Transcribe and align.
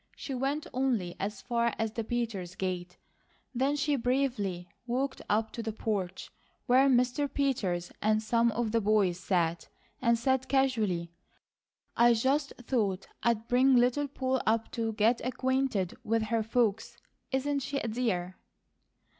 She 0.15 0.33
went 0.33 0.65
only 0.73 1.15
as 1.19 1.43
far 1.43 1.75
as 1.77 1.91
the 1.91 2.03
Peters 2.03 2.55
gate; 2.55 2.97
then 3.53 3.75
she 3.75 3.95
bravely 3.95 4.67
walked 4.87 5.21
up 5.29 5.51
to 5.51 5.61
the 5.61 5.71
porch, 5.71 6.31
where 6.65 6.89
Mr. 6.89 7.31
Peters 7.31 7.91
and 8.01 8.19
some 8.19 8.51
of 8.53 8.71
the 8.71 8.81
boys 8.81 9.19
sat, 9.19 9.67
and 10.01 10.17
said 10.17 10.49
casually: 10.49 11.11
"I 11.95 12.15
just 12.15 12.51
thought 12.63 13.09
I'd 13.21 13.47
bring 13.47 13.75
Little 13.75 14.07
Poll 14.07 14.41
up 14.47 14.71
to 14.71 14.93
get 14.93 15.23
acquainted 15.23 15.95
with 16.03 16.23
her 16.23 16.41
folks. 16.41 16.97
Isn't 17.31 17.59
she 17.59 17.77
a 17.77 17.87
dear?" 17.87 18.37